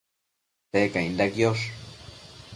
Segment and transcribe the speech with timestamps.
[0.73, 1.65] Secainda quiosh